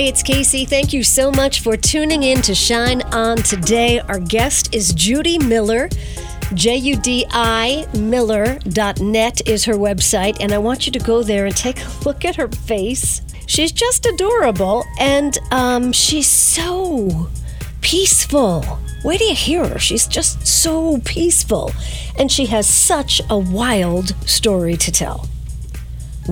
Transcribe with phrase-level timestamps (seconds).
[0.00, 0.66] Hi, it's Kacey.
[0.66, 4.00] Thank you so much for tuning in to Shine On today.
[4.00, 5.90] Our guest is Judi Miller.
[6.54, 11.90] J-U-D-I Miller.net is her website, and I want you to go there and take a
[12.06, 13.20] look at her face.
[13.44, 17.28] She's just adorable, and um, she's so
[17.82, 18.62] peaceful.
[19.02, 19.78] Where do you hear her?
[19.78, 21.72] She's just so peaceful,
[22.18, 25.28] and she has such a wild story to tell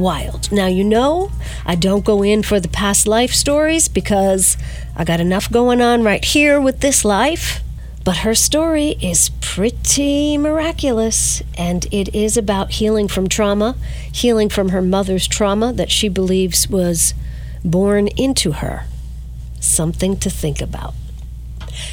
[0.01, 0.51] wild.
[0.51, 1.31] Now, you know,
[1.67, 4.57] I don't go in for the past life stories because
[4.97, 7.61] I got enough going on right here with this life.
[8.05, 13.77] But her story is pretty miraculous, and it is about healing from trauma,
[14.11, 17.13] healing from her mother's trauma that she believes was
[17.63, 18.87] born into her.
[19.61, 20.95] Something to think about.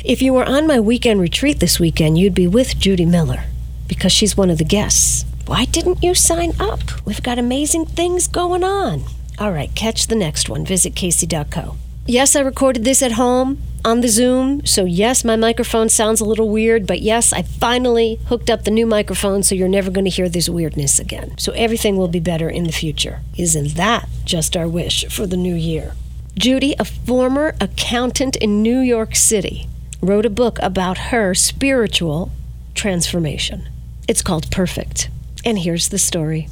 [0.06, 3.46] If you were on my weekend retreat this weekend, you'd be with Judi Miller
[3.88, 5.26] because she's one of the guests.
[5.48, 7.06] Why didn't you sign up?
[7.06, 9.04] We've got amazing things going on.
[9.38, 10.66] All right, catch the next one.
[10.66, 11.76] Visit Kacey.co.
[12.08, 16.26] Yes, I recorded this at home on the Zoom, so yes, my microphone sounds a
[16.26, 20.06] little weird, but yes, I finally hooked up the new microphone, so you're never going
[20.06, 21.38] to hear this weirdness again.
[21.38, 23.20] So everything will be better in the future.
[23.38, 25.94] Isn't that just our wish for the new year?
[26.40, 29.68] Judi, a former accountant in New York City,
[30.02, 32.32] wrote a book about her spiritual
[32.74, 33.70] transformation.
[34.08, 35.10] It's called Perfect.
[35.46, 36.48] And here's the story.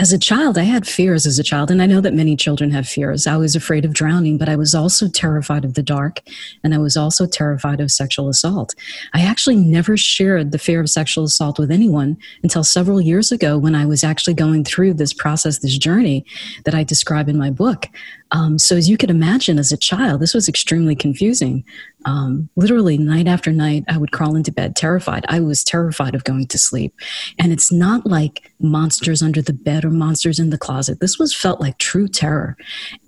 [0.00, 2.70] As a child, I had fears as a child, and I know that many children
[2.70, 3.26] have fears.
[3.26, 6.20] I was afraid of drowning, but I was also terrified of the dark,
[6.62, 8.76] and I was also terrified of sexual assault.
[9.12, 13.58] I actually never shared the fear of sexual assault with anyone until several years ago
[13.58, 16.24] when I was actually going through this process, this journey
[16.64, 17.86] that I describe in my book.
[18.30, 21.64] Um, so, as you could imagine, as a child, this was extremely confusing.
[22.04, 25.24] Um, literally, night after night, I would crawl into bed terrified.
[25.28, 26.94] I was terrified of going to sleep.
[27.38, 31.00] And it's not like monsters under the bed or monsters in the closet.
[31.00, 32.56] This was felt like true terror.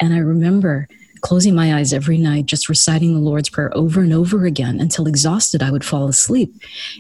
[0.00, 0.88] And I remember
[1.20, 5.06] closing my eyes every night, just reciting the Lord's Prayer over and over again until
[5.06, 6.52] exhausted, I would fall asleep.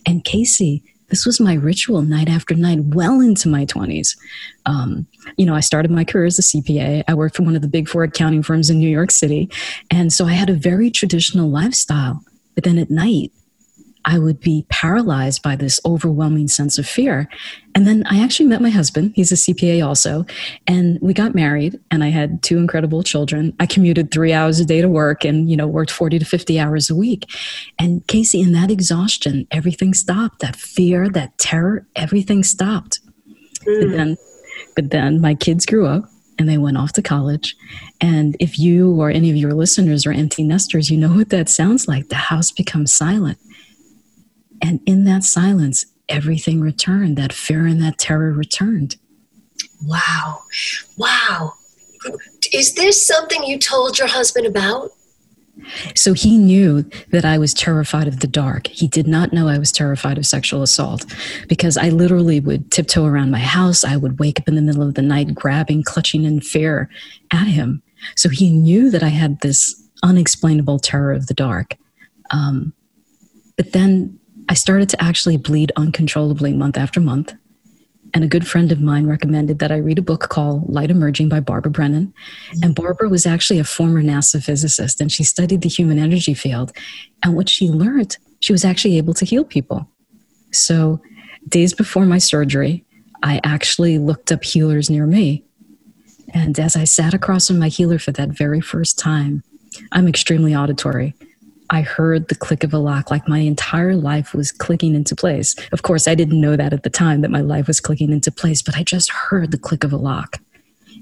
[0.06, 4.16] And Kacey, this was my ritual night after night, well into my 20s.
[4.66, 5.06] Um,
[5.36, 7.04] you know, I started my career as a CPA.
[7.06, 9.50] I worked for one of the big four accounting firms in New York City.
[9.90, 12.24] And so I had a very traditional lifestyle.
[12.54, 13.32] But then at night,
[14.04, 17.28] I would be paralyzed by this overwhelming sense of fear.
[17.74, 19.12] And then I actually met my husband.
[19.14, 20.24] He's a CPA also.
[20.66, 23.54] And we got married and I had two incredible children.
[23.60, 26.58] I commuted three hours a day to work and, you know, worked 40 to 50
[26.58, 27.26] hours a week.
[27.78, 30.40] And Kacey, in that exhaustion, everything stopped.
[30.40, 33.00] That fear, that terror, everything stopped.
[33.66, 33.80] Mm.
[33.80, 34.16] But then,
[34.74, 36.04] but then my kids grew up
[36.38, 37.54] and they went off to college.
[38.00, 41.50] And if you or any of your listeners are empty nesters, you know what that
[41.50, 42.08] sounds like.
[42.08, 43.38] The house becomes silent
[44.62, 47.16] and in that silence, everything returned.
[47.16, 48.96] That fear and that terror returned.
[49.84, 50.42] Wow.
[50.96, 51.54] Wow.
[52.52, 54.90] Is this something you told your husband about?
[55.94, 58.66] So he knew that I was terrified of the dark.
[58.68, 61.04] He did not know I was terrified of sexual assault
[61.48, 63.84] because I literally would tiptoe around my house.
[63.84, 66.88] I would wake up in the middle of the night, grabbing, clutching in fear
[67.30, 67.82] at him.
[68.16, 71.76] So he knew that I had this unexplainable terror of the dark.
[72.30, 72.72] Um,
[73.56, 74.18] but then
[74.50, 77.32] I started to actually bleed uncontrollably month after month.
[78.12, 81.28] And a good friend of mine recommended that I read a book called Light Emerging
[81.28, 82.12] by Barbara Brennan.
[82.60, 86.72] And Barbara was actually a former NASA physicist and she studied the human energy field.
[87.22, 89.88] And what she learned, she was actually able to heal people.
[90.50, 91.00] So,
[91.48, 92.84] days before my surgery,
[93.22, 95.44] I actually looked up healers near me.
[96.34, 99.44] And as I sat across from my healer for that very first time,
[99.92, 101.14] I'm extremely auditory.
[101.70, 105.54] I heard the click of a lock, like my entire life was clicking into place.
[105.70, 108.32] Of course, I didn't know that at the time that my life was clicking into
[108.32, 110.38] place, but I just heard the click of a lock.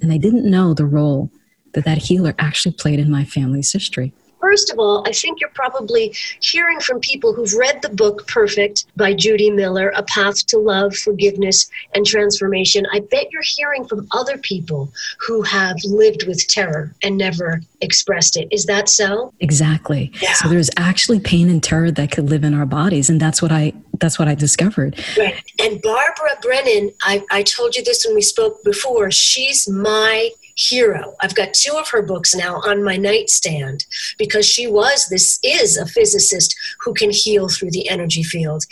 [0.03, 1.31] And I didn't know the role
[1.73, 4.13] that that healer actually played in my family's history.
[4.41, 8.87] First of all, I think you're probably hearing from people who've read the book Perfect
[8.97, 12.87] by Judi Miller, A Path to Love, Forgiveness, and Transformation.
[12.93, 14.93] I bet you're hearing from other people
[15.27, 18.49] who have lived with terror and never expressed it.
[18.51, 19.33] Is that so?
[19.41, 20.13] Exactly.
[20.21, 20.35] Yeah.
[20.35, 23.53] So there's actually pain and terror that could live in our bodies, and that's what
[23.53, 25.03] I that's what I discovered.
[25.17, 25.43] Right.
[25.61, 29.11] And Barbara Brennan, I, I told you this when we spoke before.
[29.11, 31.15] She's my hero.
[31.21, 33.87] I've got two of her books now on my nightstand
[34.19, 38.65] because she was, this is a physicist who can heal through the energy field.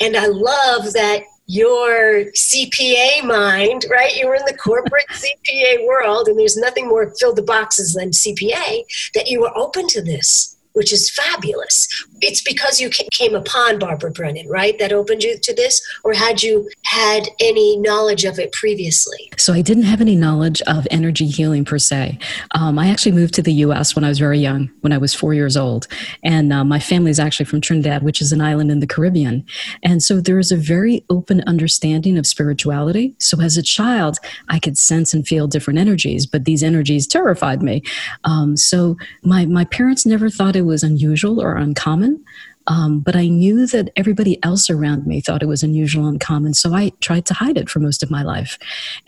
[0.00, 4.16] And I love that your CPA mind, right?
[4.16, 8.10] You were in the corporate CPA world, and there's nothing more fill the boxes than
[8.10, 8.84] CPA,
[9.14, 11.86] that you were open to this which is fabulous.
[12.20, 14.78] It's because you came upon Barbara Brennan, right?
[14.78, 15.80] That opened you to this?
[16.04, 19.30] Or had you had any knowledge of it previously?
[19.36, 22.18] So I didn't have any knowledge of energy healing per se.
[22.52, 25.14] Um, I actually moved to the US when I was very young, when I was
[25.14, 25.88] four years old.
[26.22, 29.44] And uh, my family is actually from Trinidad, which is an island in the Caribbean.
[29.82, 33.14] And so there is a very open understanding of spirituality.
[33.18, 34.18] So as a child,
[34.48, 37.82] I could sense and feel different energies, but these energies terrified me.
[38.24, 42.24] Um, so my, my parents never thought it it was unusual or uncommon.
[42.68, 46.54] Um, but I knew that everybody else around me thought it was unusual and common,
[46.54, 48.58] So I tried to hide it for most of my life.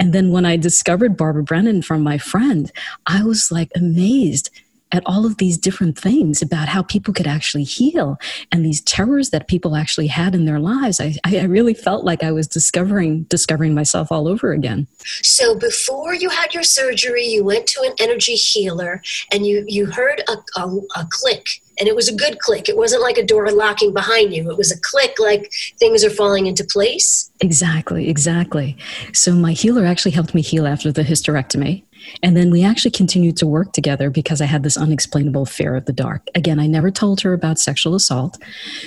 [0.00, 2.70] And then when I discovered Barbara Brennan from my friend,
[3.06, 4.50] I was like amazed
[4.92, 8.16] at all of these different things about how people could actually heal
[8.52, 11.00] and these terrors that people actually had in their lives.
[11.00, 14.86] I, I really felt like I was discovering discovering myself all over again.
[15.22, 19.02] So before you had your surgery, you went to an energy healer
[19.32, 21.46] and you, you heard a, a, a click
[21.78, 22.68] and it was a good click.
[22.68, 24.50] It wasn't like a door locking behind you.
[24.50, 27.30] It was a click like things are falling into place.
[27.40, 28.76] Exactly, exactly.
[29.12, 31.84] So my healer actually helped me heal after the hysterectomy.
[32.22, 35.86] And then we actually continued to work together because I had this unexplainable fear of
[35.86, 36.28] the dark.
[36.34, 38.38] Again, I never told her about sexual assault.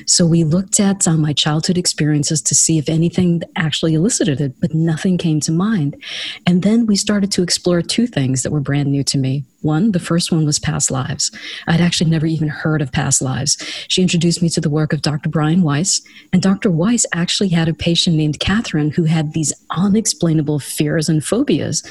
[0.05, 4.59] So we looked at um, my childhood experiences to see if anything actually elicited it,
[4.59, 6.01] but nothing came to mind.
[6.45, 9.45] And then we started to explore two things that were brand new to me.
[9.61, 11.31] One, the first one was past lives.
[11.67, 13.57] I'd actually never even heard of past lives.
[13.87, 15.29] She introduced me to the work of Dr.
[15.29, 16.69] Brian Weiss, and Dr.
[16.69, 21.83] Weiss actually had a patient named Catherine who had these unexplainable fears and phobias.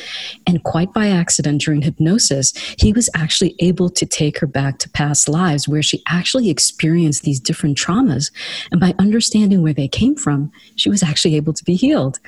[0.46, 4.90] And quite by accident during hypnosis, he was actually able to take her back to
[4.90, 8.30] past lives where she actually experienced these different traumas.
[8.70, 12.20] And by understanding where they came from, she was actually able to be healed.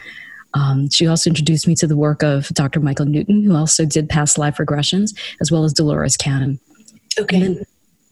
[0.54, 2.80] Um, she also introduced me to the work of Dr.
[2.80, 6.58] Michael Newton, who also did past life regressions, as well as Dolores Cannon.
[7.18, 7.40] Okay.
[7.40, 7.64] Then,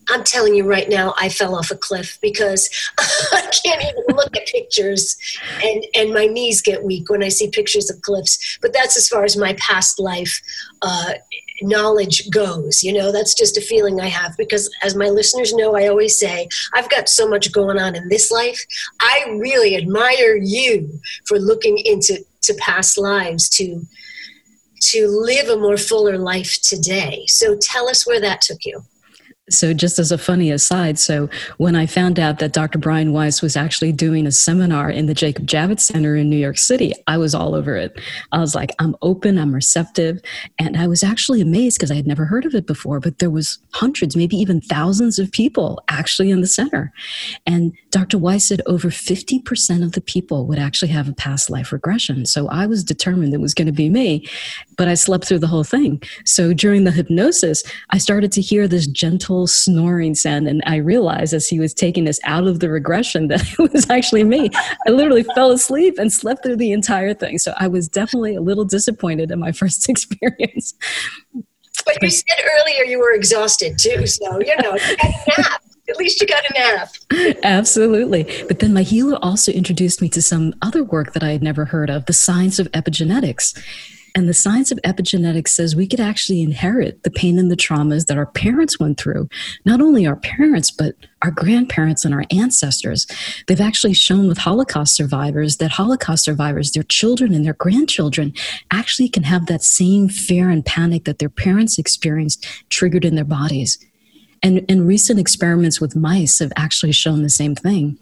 [0.08, 4.36] I'm telling you right now, I fell off a cliff because I can't even look
[4.36, 5.16] at pictures,
[5.62, 8.58] and and my knees get weak when I see pictures of cliffs.
[8.62, 10.40] But that's as far as my past life
[10.82, 11.14] uh,
[11.62, 12.82] knowledge goes.
[12.82, 16.18] You know, that's just a feeling I have because, as my listeners know, I always
[16.18, 18.64] say I've got so much going on in this life.
[19.00, 23.82] I really admire you for looking into to past lives to
[24.78, 27.24] to live a more fuller life today.
[27.26, 28.82] So tell us where that took you.
[29.48, 31.28] So, just as a funny aside, so
[31.58, 32.78] when I found out that Dr.
[32.78, 36.58] Brian Weiss was actually doing a seminar in the Jacob Javits Center in New York
[36.58, 37.96] City, I was all over it.
[38.32, 40.20] I was like, I'm open, I'm receptive,
[40.58, 42.98] and I was actually amazed because I had never heard of it before.
[42.98, 46.92] But there was hundreds, maybe even thousands of people actually in the center,
[47.46, 48.18] and Dr.
[48.18, 52.26] Weiss said over 50% of the people would actually have a past life regression.
[52.26, 54.28] So I was determined it was going to be me,
[54.76, 56.02] but I slept through the whole thing.
[56.24, 60.46] So during the hypnosis, I started to hear this gentle snoring sound.
[60.46, 63.90] And I realized as he was taking us out of the regression that it was
[63.90, 64.48] actually me.
[64.86, 67.38] I literally fell asleep and slept through the entire thing.
[67.38, 70.74] So I was definitely a little disappointed in my first experience.
[71.84, 74.06] But you said earlier you were exhausted too.
[74.06, 75.62] So, you know, you got a nap.
[75.88, 77.36] At least you got a nap.
[77.44, 78.24] Absolutely.
[78.48, 81.64] But then my healer also introduced me to some other work that I had never
[81.64, 83.56] heard of the science of epigenetics.
[84.16, 88.06] And the science of epigenetics says we could actually inherit the pain and the traumas
[88.06, 89.28] that our parents went through.
[89.66, 93.06] Not only our parents, but our grandparents and our ancestors.
[93.46, 98.32] They've actually shown with Holocaust survivors that Holocaust survivors, their children and their grandchildren,
[98.70, 103.24] actually can have that same fear and panic that their parents experienced triggered in their
[103.24, 103.78] bodies.
[104.46, 107.98] And, and recent experiments with mice have actually shown the same thing.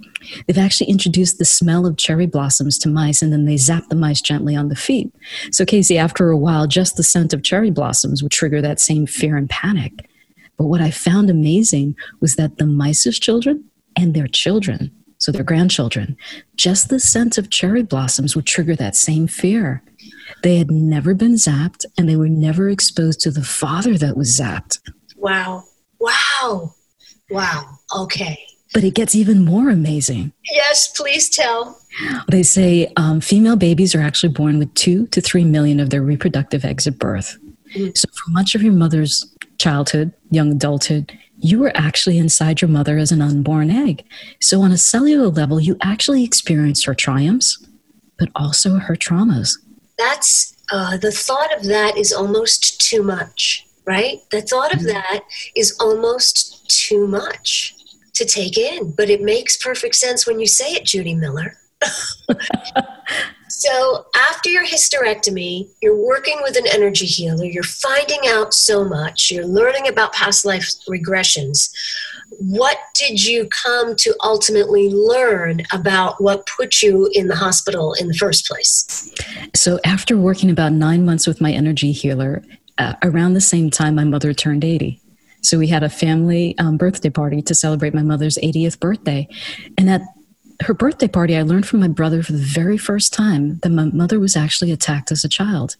[0.46, 3.96] They've actually introduced the smell of cherry blossoms to mice and then they zap the
[3.96, 5.10] mice gently on the feet.
[5.52, 9.06] So, Kacey, after a while, just the scent of cherry blossoms would trigger that same
[9.06, 10.06] fear and panic.
[10.58, 13.64] But what I found amazing was that the mice's children
[13.96, 16.14] and their children, so their grandchildren,
[16.56, 19.82] just the scent of cherry blossoms would trigger that same fear.
[20.42, 24.38] They had never been zapped and they were never exposed to the father that was
[24.38, 24.80] zapped.
[25.16, 25.64] Wow.
[26.04, 26.74] Wow.
[27.30, 27.78] Wow.
[27.96, 28.38] Okay.
[28.72, 30.32] But it gets even more amazing.
[30.50, 31.78] Yes, please tell.
[32.28, 36.02] They say um, female babies are actually born with two to three million of their
[36.02, 37.38] reproductive eggs at birth.
[37.74, 37.90] Mm-hmm.
[37.94, 42.98] So, for much of your mother's childhood, young adulthood, you were actually inside your mother
[42.98, 44.04] as an unborn egg.
[44.40, 47.64] So, on a cellular level, you actually experienced her triumphs,
[48.18, 49.56] but also her traumas.
[49.98, 54.18] That's uh, the thought of that is almost too much, right?
[54.30, 54.88] The thought of mm-hmm.
[54.88, 55.24] that
[55.54, 57.74] is almost too much
[58.14, 61.56] to take in, but it makes perfect sense when you say it, Judi Miller.
[63.48, 69.30] so, after your hysterectomy, you're working with an energy healer, you're finding out so much,
[69.30, 71.70] you're learning about past life regressions.
[72.38, 78.08] What did you come to ultimately learn about what put you in the hospital in
[78.08, 79.12] the first place?
[79.54, 82.42] So, after working about nine months with my energy healer,
[82.78, 85.00] uh, around the same time my mother turned 80.
[85.42, 89.28] So we had a family um, birthday party to celebrate my mother's 80th birthday.
[89.76, 90.00] And at
[90.62, 93.84] her birthday party, I learned from my brother for the very first time that my
[93.84, 95.76] mother was actually attacked as a child.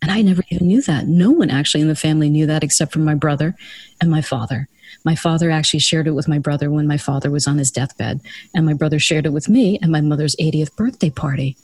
[0.00, 1.08] And I never even knew that.
[1.08, 3.56] No one actually in the family knew that except for my brother
[4.00, 4.68] and my father.
[5.04, 8.20] My father actually shared it with my brother when my father was on his deathbed.
[8.54, 11.56] And my brother shared it with me at my mother's 80th birthday party.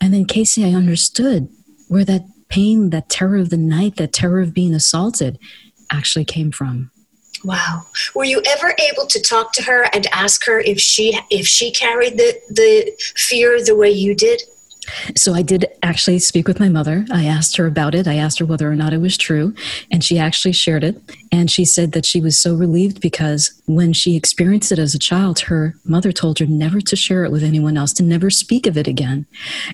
[0.00, 1.48] And then, Kacey, I understood
[1.88, 5.38] where that pain, that terror of the night, that terror of being assaulted,
[5.90, 6.90] actually came from.
[7.44, 7.82] Wow.
[8.14, 11.70] Were you ever able to talk to her and ask her if she if she
[11.70, 14.42] carried the the fear the way you did?
[15.16, 17.04] So I did actually speak with my mother.
[17.10, 18.06] I asked her about it.
[18.06, 19.54] I asked her whether or not it was true,
[19.90, 21.00] and she actually shared it.
[21.32, 24.98] And she said that she was so relieved because when she experienced it as a
[24.98, 28.66] child, her mother told her never to share it with anyone else, to never speak
[28.66, 29.26] of it again.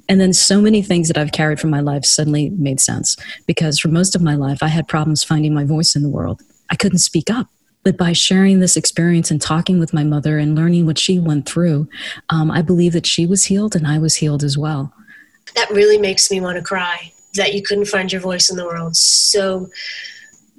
[0.08, 3.16] And then so many things that I've carried from my life suddenly made sense
[3.46, 6.42] because for most of my life, I had problems finding my voice in the world.
[6.70, 7.48] I couldn't speak up.
[7.84, 11.46] But by sharing this experience and talking with my mother and learning what she went
[11.46, 11.86] through,
[12.30, 14.94] um, I believe that she was healed and I was healed as well
[15.54, 18.64] that really makes me want to cry that you couldn't find your voice in the
[18.64, 18.96] world.
[18.96, 19.70] So,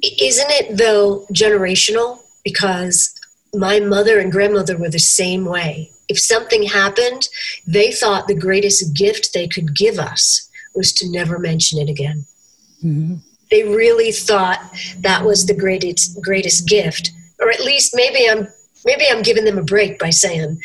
[0.03, 2.19] isn't it though generational?
[2.43, 3.13] Because
[3.53, 5.91] my mother and grandmother were the same way.
[6.07, 7.27] If something happened,
[7.65, 12.25] they thought the greatest gift they could give us was to never mention it again.
[12.83, 13.15] Mm-hmm.
[13.49, 14.59] They really thought
[14.99, 18.47] that was the greatest greatest gift, or at least maybe I'm
[18.85, 20.61] maybe I'm giving them a break by saying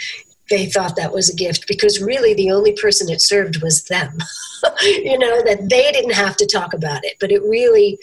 [0.50, 4.18] they thought that was a gift because really the only person it served was them.
[4.82, 7.98] you know, that they didn't have to talk about it, but it really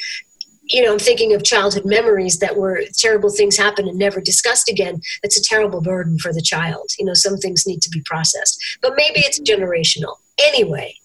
[0.69, 4.69] you know, I'm thinking of childhood memories that were terrible things happen and never discussed
[4.69, 5.01] again.
[5.23, 6.89] That's a terrible burden for the child.
[6.99, 10.15] You know, some things need to be processed, but maybe it's generational.
[10.43, 10.95] Anyway,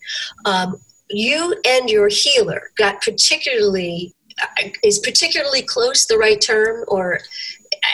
[0.44, 0.80] um,
[1.10, 7.20] you and your healer got particularly uh, is particularly close the right term, or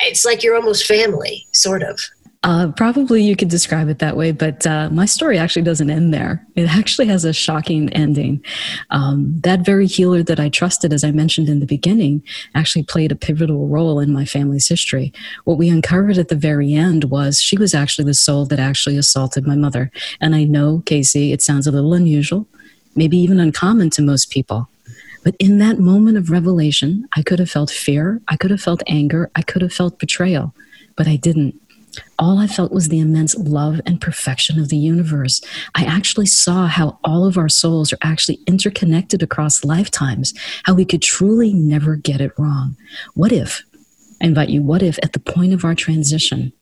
[0.02, 2.00] it's like you're almost family, sort of.
[2.44, 6.14] Uh, probably you could describe it that way, but uh, my story actually doesn't end
[6.14, 6.46] there.
[6.54, 8.44] It actually has a shocking ending.
[8.90, 12.22] Um, that very healer that I trusted, as I mentioned in the beginning,
[12.54, 15.12] actually played a pivotal role in my family's history.
[15.44, 18.96] What we uncovered at the very end was she was actually the soul that actually
[18.96, 19.90] assaulted my mother.
[20.20, 22.46] And I know, Kacey, it sounds a little unusual,
[22.94, 24.68] maybe even uncommon to most people.
[25.24, 28.84] But in that moment of revelation, I could have felt fear, I could have felt
[28.86, 30.54] anger, I could have felt betrayal,
[30.94, 31.60] but I didn't
[32.18, 35.40] all I felt was the immense love and perfection of the universe.
[35.74, 40.34] I actually saw how all of our souls are actually interconnected across lifetimes,
[40.64, 42.76] how we could truly never get it wrong.
[43.14, 43.62] What if,
[44.20, 46.52] I invite you, what if at the point of our transition,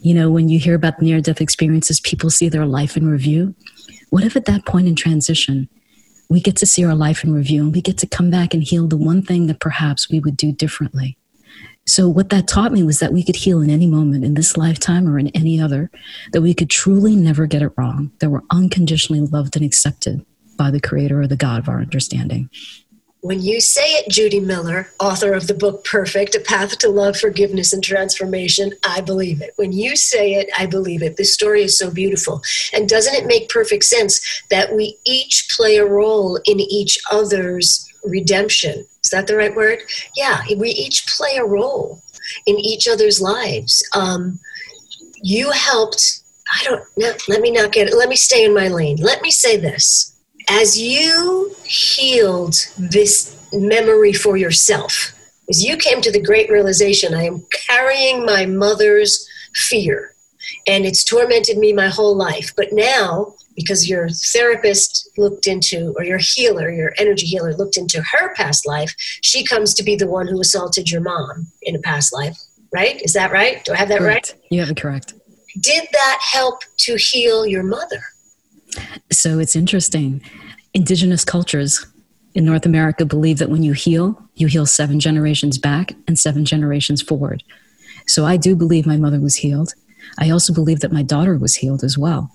[0.00, 3.54] you know, when you hear about near death experiences, people see their life in review?
[4.10, 5.68] What if at that point in transition,
[6.28, 8.62] we get to see our life in review and we get to come back and
[8.62, 11.16] heal the one thing that perhaps we would do differently?
[11.88, 14.56] So, what that taught me was that we could heal in any moment in this
[14.56, 15.90] lifetime or in any other,
[16.32, 20.24] that we could truly never get it wrong, that we're unconditionally loved and accepted
[20.56, 22.50] by the Creator or the God of our understanding.
[23.20, 27.16] When you say it, Judi Miller, author of the book Perfect A Path to Love,
[27.16, 29.52] Forgiveness, and Transformation, I believe it.
[29.56, 31.16] When you say it, I believe it.
[31.16, 32.42] This story is so beautiful.
[32.72, 37.88] And doesn't it make perfect sense that we each play a role in each other's
[38.04, 38.86] redemption?
[39.06, 39.78] Is that the right word?
[40.16, 42.02] Yeah, we each play a role
[42.44, 43.88] in each other's lives.
[43.94, 44.40] Um,
[45.22, 46.22] you helped.
[46.52, 46.82] I don't.
[46.96, 47.96] No, let me not get it.
[47.96, 48.96] Let me stay in my lane.
[48.96, 50.16] Let me say this:
[50.50, 55.14] as you healed this memory for yourself,
[55.48, 60.16] as you came to the great realization, I am carrying my mother's fear,
[60.66, 62.52] and it's tormented me my whole life.
[62.56, 68.02] But now because your therapist looked into, or your healer, your energy healer looked into
[68.02, 71.80] her past life, she comes to be the one who assaulted your mom in a
[71.80, 72.38] past life,
[72.72, 73.00] right?
[73.02, 73.64] Is that right?
[73.64, 74.34] Do I have that correct.
[74.34, 74.42] right?
[74.50, 75.14] You have it correct.
[75.58, 78.02] Did that help to heal your mother?
[79.10, 80.20] So it's interesting.
[80.74, 81.86] Indigenous cultures
[82.34, 86.44] in North America believe that when you heal, you heal seven generations back and seven
[86.44, 87.42] generations forward.
[88.06, 89.72] So I do believe my mother was healed.
[90.18, 92.30] I also believe that my daughter was healed as well.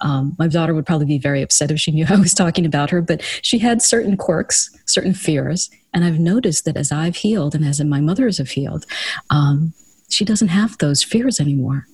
[0.00, 2.90] Um, my daughter would probably be very upset if she knew I was talking about
[2.90, 5.70] her, but she had certain quirks, certain fears.
[5.92, 8.84] And I've noticed that as I've healed and as my mothers have healed,
[9.30, 9.72] um,
[10.08, 11.86] she doesn't have those fears anymore.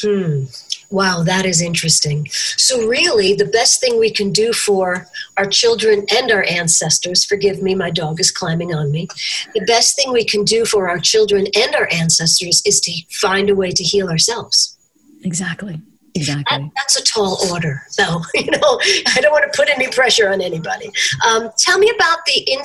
[0.00, 0.44] Hmm.
[0.90, 2.26] Wow, that is interesting.
[2.30, 7.62] So, really, the best thing we can do for our children and our ancestors, forgive
[7.62, 9.08] me, my dog is climbing on me.
[9.54, 13.50] The best thing we can do for our children and our ancestors is to find
[13.50, 14.76] a way to heal ourselves.
[15.24, 15.80] Exactly.
[16.16, 16.58] Exactly.
[16.58, 18.22] That, that's a tall order, though.
[18.34, 18.80] you know,
[19.14, 20.90] I don't want to put any pressure on anybody.
[21.26, 22.58] Um, tell me about the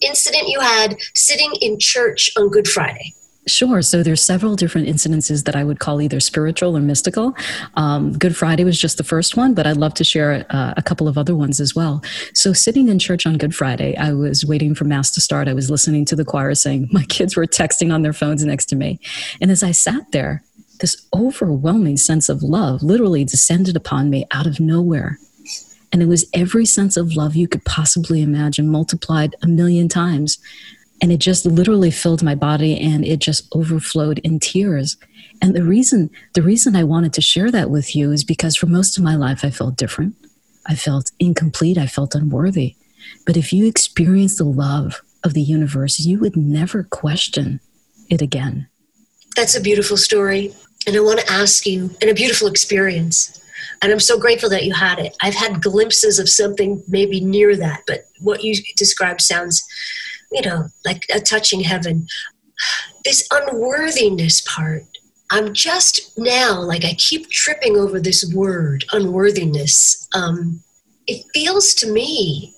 [0.00, 3.14] incident you had sitting in church on Good Friday.
[3.46, 3.82] Sure.
[3.82, 7.36] So there's several different incidences that I would call either spiritual or mystical.
[7.74, 10.82] Um, Good Friday was just the first one, but I'd love to share uh, a
[10.82, 12.02] couple of other ones as well.
[12.32, 15.46] So sitting in church on Good Friday, I was waiting for mass to start.
[15.46, 18.66] I was listening to the choir saying, my kids were texting on their phones next
[18.66, 18.98] to me.
[19.42, 20.42] And as I sat there,
[20.84, 25.18] this overwhelming sense of love literally descended upon me out of nowhere.
[25.90, 30.38] And it was every sense of love you could possibly imagine multiplied a million times.
[31.00, 34.98] And it just literally filled my body and it just overflowed in tears.
[35.40, 38.66] And the reason the reason i wanted to share that with you is because for
[38.66, 40.14] most of my life i felt different.
[40.66, 41.78] I felt incomplete.
[41.78, 42.76] I felt unworthy.
[43.24, 47.60] But if you experience the love of the universe you would never question
[48.10, 48.68] it again.
[49.34, 50.52] That's a beautiful story
[50.86, 53.40] and i want to ask you and a beautiful experience
[53.82, 57.56] and i'm so grateful that you had it i've had glimpses of something maybe near
[57.56, 59.64] that but what you described sounds
[60.34, 62.06] you know, like a touching heaven.
[63.04, 64.84] This unworthiness part,
[65.30, 70.08] I'm just now, like, I keep tripping over this word, unworthiness.
[70.12, 70.60] Um,
[71.06, 72.54] it feels to me,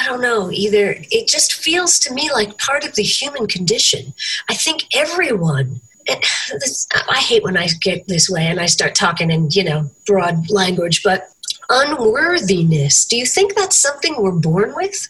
[0.00, 4.14] I don't know, either, it just feels to me like part of the human condition.
[4.48, 9.48] I think everyone, I hate when I get this way and I start talking in,
[9.50, 11.28] you know, broad language, but
[11.68, 15.08] unworthiness, do you think that's something we're born with?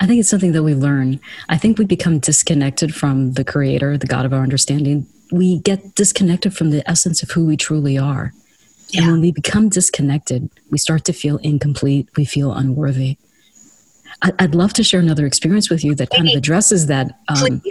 [0.00, 1.20] I think it's something that we learn.
[1.48, 5.06] I think we become disconnected from the creator, the God of our understanding.
[5.32, 8.32] We get disconnected from the essence of who we truly are.
[8.90, 9.02] Yeah.
[9.02, 13.18] And when we become disconnected, we start to feel incomplete, we feel unworthy.
[14.22, 17.18] I'd love to share another experience with you that kind of addresses that.
[17.28, 17.62] Um,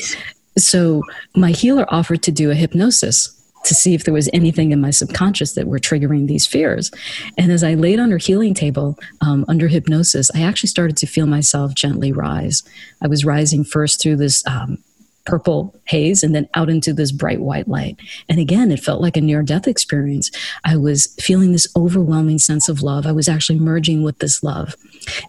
[0.57, 1.03] so,
[1.35, 3.31] my healer offered to do a hypnosis
[3.65, 6.91] to see if there was anything in my subconscious that were triggering these fears.
[7.37, 11.07] And as I laid on her healing table um, under hypnosis, I actually started to
[11.07, 12.63] feel myself gently rise.
[13.01, 14.77] I was rising first through this um,
[15.25, 17.97] purple haze and then out into this bright white light.
[18.29, 20.29] And again, it felt like a near death experience.
[20.63, 23.07] I was feeling this overwhelming sense of love.
[23.07, 24.75] I was actually merging with this love.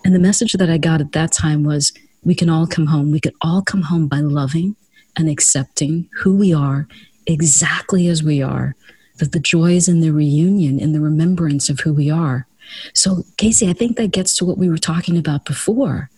[0.05, 3.11] And the message that I got at that time was we can all come home.
[3.11, 4.77] We could all come home by loving
[5.17, 6.87] and accepting who we are
[7.27, 8.75] exactly as we are,
[9.19, 12.47] that the joy is in the reunion, in the remembrance of who we are.
[12.95, 16.11] So, Kacey, I think that gets to what we were talking about before.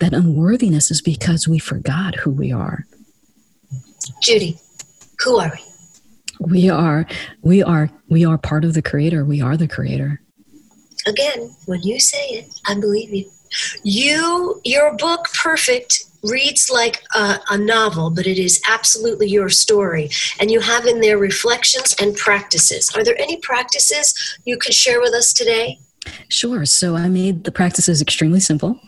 [0.00, 2.86] That unworthiness is because we forgot who we are.
[4.22, 4.60] Judi,
[5.22, 5.62] who are we?
[6.38, 7.06] We are,
[7.42, 9.24] we are, we are part of the creator.
[9.24, 10.20] We are the creator.
[11.06, 13.30] Again, when you say it, I believe you.
[13.84, 20.10] You, your book, Perfect, reads like a, a, novel, but it is absolutely your story.
[20.40, 22.90] And you have in there reflections and practices.
[22.94, 25.78] Are there any practices you could share with us today?
[26.28, 26.64] Sure.
[26.64, 28.80] So I made the practices extremely simple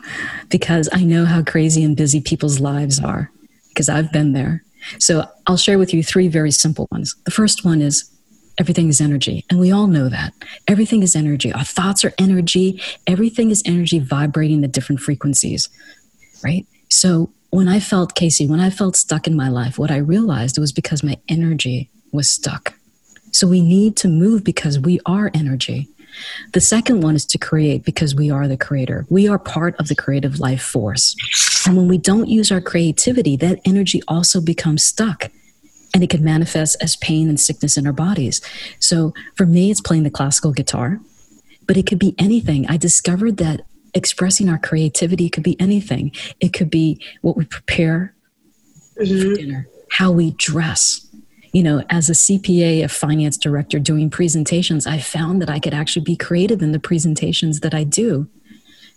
[0.48, 3.30] because I know how crazy and busy people's lives are,
[3.68, 4.62] because I've been there.
[4.98, 7.14] So I'll share with you three very simple ones.
[7.24, 8.10] The first one is
[8.58, 9.44] everything is energy.
[9.50, 10.32] And we all know that.
[10.66, 11.52] Everything is energy.
[11.52, 12.80] Our thoughts are energy.
[13.06, 15.68] Everything is energy vibrating at different frequencies,
[16.42, 16.66] right?
[16.88, 20.58] So when I felt, Kacey, when I felt stuck in my life, what I realized
[20.58, 22.74] was because my energy was stuck.
[23.32, 25.88] So we need to move because we are energy.
[26.52, 29.06] The second one is to create because we are the creator.
[29.08, 31.14] We are part of the creative life force.
[31.66, 35.30] And when we don't use our creativity, that energy also becomes stuck
[35.94, 38.40] and it can manifest as pain and sickness in our bodies.
[38.78, 41.00] So for me, it's playing the classical guitar,
[41.66, 42.66] but it could be anything.
[42.68, 43.62] I discovered that
[43.98, 46.12] expressing our creativity could be anything.
[46.40, 48.14] It could be what we prepare
[48.98, 49.30] mm-hmm.
[49.30, 51.04] for dinner, how we dress.
[51.52, 55.74] You know, as a CPA, a finance director doing presentations, I found that I could
[55.74, 58.28] actually be creative in the presentations that I do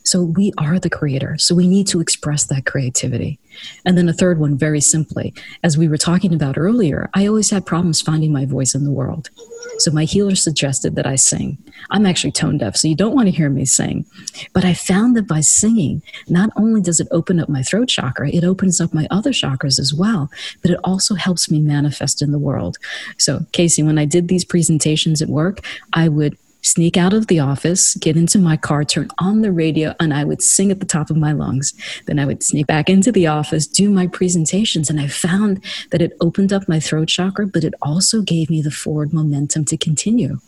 [0.04, 1.38] So we are the creator.
[1.38, 3.40] So we need to express that creativity.
[3.86, 5.34] And then a third one, very simply,
[5.64, 8.92] as we were talking about earlier, I always had problems finding my voice in the
[8.92, 9.30] world.
[9.78, 11.58] So my healer suggested that I sing.
[11.90, 14.06] I'm actually tone deaf, so you don't want to hear me sing.
[14.54, 18.30] But I found that by singing, not only does it open up my throat chakra,
[18.30, 20.30] it opens up my other chakras as well,
[20.62, 22.78] but it also helps me manifest in the world.
[23.18, 27.40] So, Kacey, when I did these presentations at work, I would sneak out of the
[27.40, 30.86] office, get into my car, turn on the radio, and I would sing at the
[30.86, 31.74] top of my lungs.
[32.06, 36.02] Then I would sneak back into the office, do my presentations, and I found that
[36.02, 39.78] it opened up my throat chakra, but it also gave me the forward momentum to
[39.78, 40.40] continue.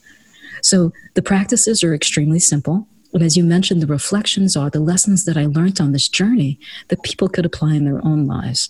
[0.61, 2.87] So the practices are extremely simple.
[3.13, 6.59] And as you mentioned, the reflections are the lessons that I learned on this journey
[6.87, 8.69] that people could apply in their own lives.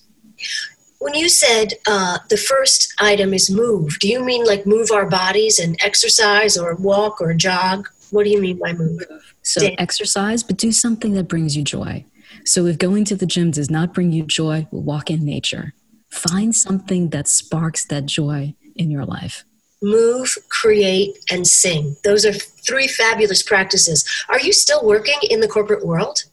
[1.03, 5.05] When you said uh, the first item is move, do you mean like move our
[5.05, 7.89] bodies and exercise or walk or jog?
[8.11, 9.03] What do you mean by move?
[9.41, 12.05] So, exercise, but do something that brings you joy.
[12.45, 15.73] So, if going to the gym does not bring you joy, walk in nature.
[16.09, 19.43] Find something that sparks that joy in your life.
[19.81, 21.97] Move, create, and sing.
[22.05, 24.05] Those are three fabulous practices.
[24.29, 26.23] Are you still working in the corporate world?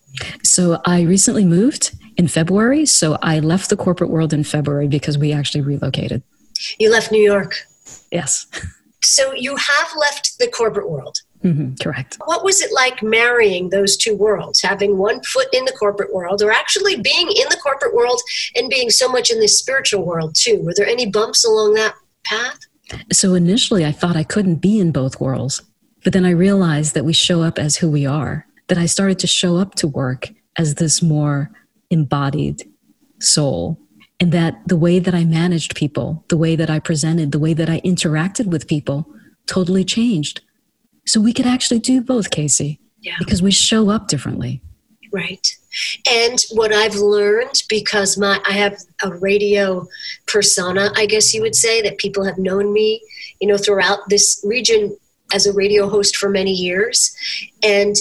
[0.44, 2.84] So, I recently moved in February.
[2.84, 6.22] So I left the corporate world in February because we actually relocated.
[6.78, 7.54] You left New York?
[8.12, 8.46] Yes.
[9.02, 11.16] So you have left the corporate world.
[11.42, 12.18] Mm-hmm, correct.
[12.26, 16.42] What was it like marrying those two worlds, having one foot in the corporate world,
[16.42, 18.20] or actually being in the corporate world
[18.54, 20.60] and being so much in the spiritual world too?
[20.62, 22.58] Were there any bumps along that path?
[23.10, 25.62] So initially, I thought I couldn't be in both worlds.
[26.04, 29.18] But then I realized that we show up as who we are, that I started
[29.20, 30.28] to show up to work
[30.58, 31.50] as this more
[31.90, 32.62] embodied
[33.20, 33.78] soul.
[34.18, 37.54] And that the way that I managed people, the way that I presented, the way
[37.54, 39.06] that I interacted with people
[39.46, 40.42] totally changed.
[41.06, 43.14] So we could actually do both, Kacey, yeah.
[43.18, 44.62] because we show up differently.
[45.12, 45.46] Right.
[46.08, 49.88] And what I've learned because my I have a radio
[50.26, 53.02] persona, I guess you would say, that people have known me,
[53.40, 54.96] you know, throughout this region
[55.32, 57.14] as a radio host for many years.
[57.62, 57.96] And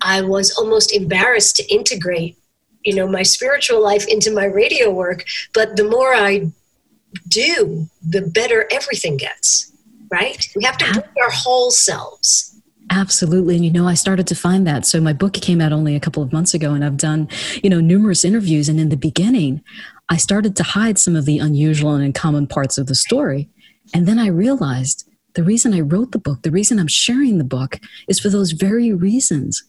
[0.00, 2.36] I was almost embarrassed to integrate
[2.84, 6.50] you know my spiritual life into my radio work but the more i
[7.28, 9.72] do the better everything gets
[10.10, 12.50] right we have to bring our whole selves
[12.92, 13.54] Absolutely.
[13.54, 14.84] And you know, I started to find that.
[14.84, 17.28] So my book came out only a couple of months ago and I've done,
[17.62, 18.68] you know, numerous interviews.
[18.68, 19.62] And in the beginning,
[20.08, 23.48] I started to hide some of the unusual and uncommon parts of the story.
[23.94, 27.44] And then I realized the reason I wrote the book, the reason I'm sharing the
[27.44, 29.62] book is for those very reasons.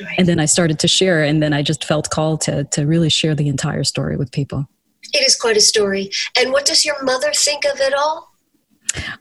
[0.00, 0.14] Right.
[0.18, 3.08] And then I started to share, and then I just felt called to, to really
[3.10, 4.66] share the entire story with people.
[5.12, 6.10] It is quite a story.
[6.38, 8.30] And what does your mother think of it all?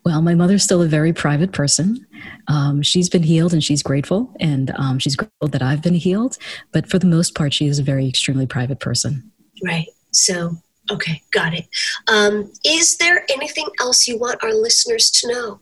[0.06, 2.06] Well, my mother's still a very private person.
[2.48, 6.38] Um, she's been healed and she's grateful, and um, she's grateful that I've been healed.
[6.72, 9.32] But for the most part, she is a very extremely private person.
[9.64, 9.88] Right.
[10.12, 10.58] So,
[10.92, 11.68] okay, got it.
[12.08, 15.60] Um, is there anything else you want our listeners to know?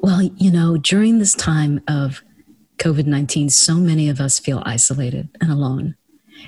[0.00, 2.22] Well, you know, during this time of
[2.78, 5.96] COVID 19, so many of us feel isolated and alone.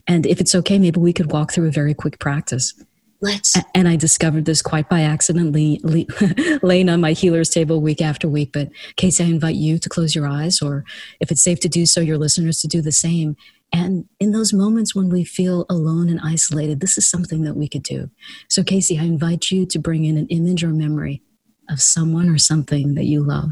[0.07, 2.75] And if it's okay, maybe we could walk through a very quick practice.
[3.23, 3.55] Let's.
[3.75, 5.55] And I discovered this quite by accident,
[6.62, 8.51] laying on my healer's table week after week.
[8.53, 10.85] But Kacey, I invite you to close your eyes, or
[11.21, 13.37] if it's safe to do so, your listeners to do the same.
[13.73, 17.69] And in those moments when we feel alone and isolated, this is something that we
[17.69, 18.11] could do.
[18.49, 21.23] So, Kacey, I invite you to bring in an image or memory
[21.69, 23.51] of someone or something that you love.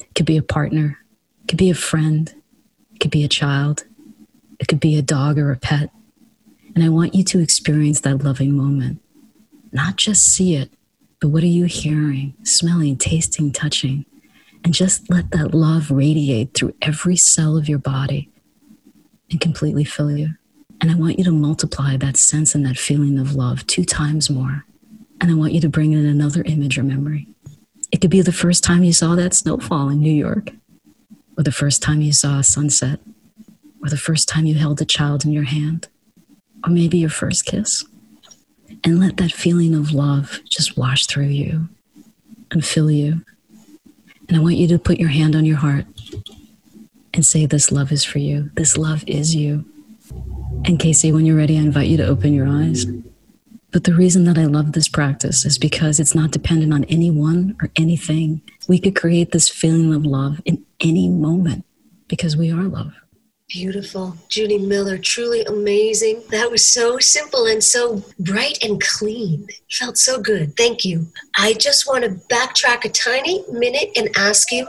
[0.00, 0.98] It could be a partner,
[1.42, 2.34] it could be a friend,
[2.94, 3.84] it could be a child,
[4.58, 5.90] it could be a dog or a pet.
[6.74, 9.02] And I want you to experience that loving moment.
[9.72, 10.70] Not just see it,
[11.20, 14.06] but what are you hearing, smelling, tasting, touching?
[14.64, 18.30] And just let that love radiate through every cell of your body
[19.30, 20.34] and completely fill you.
[20.80, 24.30] And I want you to multiply that sense and that feeling of love two times
[24.30, 24.64] more.
[25.20, 27.28] And I want you to bring in another image or memory.
[27.90, 30.50] It could be the first time you saw that snowfall in New York
[31.42, 33.00] or the first time you saw a sunset,
[33.82, 35.88] or the first time you held a child in your hand,
[36.64, 37.84] or maybe your first kiss.
[38.84, 41.68] And let that feeling of love just wash through you
[42.52, 43.24] and fill you.
[44.28, 45.84] And I want you to put your hand on your heart
[47.12, 48.52] and say, This love is for you.
[48.54, 49.64] This love is you.
[50.64, 52.86] And Kacey, when you're ready, I invite you to open your eyes.
[53.72, 57.56] But the reason that I love this practice is because it's not dependent on anyone
[57.60, 58.42] or anything.
[58.68, 61.64] We could create this feeling of love in any moment
[62.08, 62.92] because we are love.
[63.52, 64.16] Beautiful.
[64.30, 66.22] Judi Miller, truly amazing.
[66.30, 69.46] That was so simple and so bright and clean.
[69.70, 70.56] Felt so good.
[70.56, 71.06] Thank you.
[71.36, 74.66] I just want to backtrack a tiny minute and ask you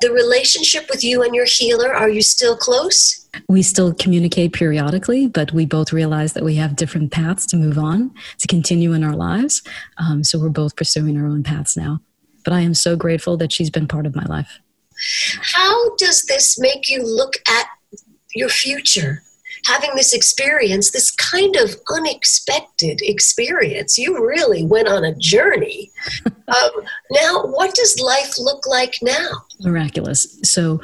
[0.00, 3.24] the relationship with you and your healer, are you still close?
[3.48, 7.78] We still communicate periodically, but we both realize that we have different paths to move
[7.78, 9.62] on, to continue in our lives.
[9.98, 12.00] Um, so we're both pursuing our own paths now.
[12.42, 14.58] But I am so grateful that she's been part of my life.
[15.40, 17.66] How does this make you look at
[18.34, 19.22] your future?
[19.66, 25.90] Having this experience, this kind of unexpected experience, you really went on a journey.
[26.26, 26.70] um,
[27.10, 29.28] now, what does life look like now?
[29.60, 30.38] Miraculous.
[30.42, 30.82] So,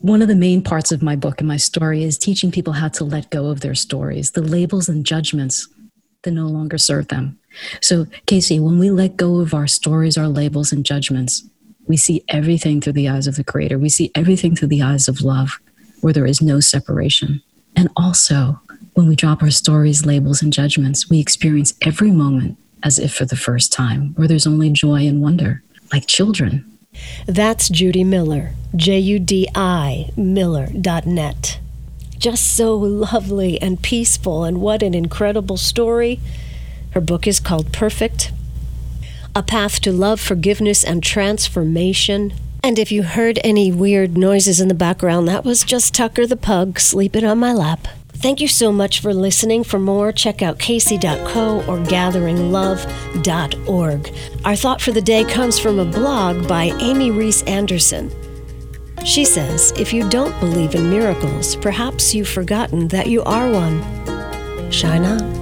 [0.00, 2.88] one of the main parts of my book and my story is teaching people how
[2.88, 5.68] to let go of their stories, the labels and judgments
[6.22, 7.38] that no longer serve them.
[7.80, 11.48] So, Kacey, when we let go of our stories, our labels, and judgments,
[11.86, 13.78] we see everything through the eyes of the Creator.
[13.78, 15.58] We see everything through the eyes of love,
[16.00, 17.42] where there is no separation.
[17.76, 18.60] And also,
[18.94, 23.24] when we drop our stories, labels, and judgments, we experience every moment as if for
[23.24, 26.68] the first time, where there's only joy and wonder, like children.
[27.26, 31.58] That's Judi Miller, J U D I, Miller.net.
[32.18, 36.20] Just so lovely and peaceful, and what an incredible story.
[36.90, 38.32] Her book is called Perfect
[39.34, 42.34] A Path to Love, Forgiveness, and Transformation.
[42.62, 46.36] And if you heard any weird noises in the background, that was just Tucker the
[46.36, 47.88] pug sleeping on my lap.
[48.08, 49.64] Thank you so much for listening.
[49.64, 54.14] For more, check out kacey.co or gatheringlove.org.
[54.44, 58.12] Our thought for the day comes from a blog by Amy Rees Anderson.
[59.04, 63.80] She says, If you don't believe in miracles, perhaps you've forgotten that you are one.
[64.70, 65.41] Shine on.